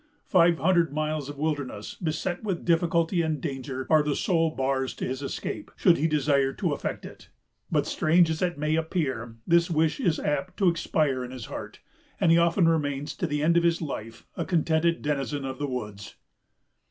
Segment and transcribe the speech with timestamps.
[0.25, 5.05] Five hundred miles of wilderness, beset with difficulty and danger, are the sole bars to
[5.05, 7.29] his escape, should he desire to effect it;
[7.71, 11.81] but, strange as it may appear, this wish is apt to expire in his heart,
[12.19, 15.67] and he often remains to the end of his life a contented denizen of the
[15.67, 16.15] woods.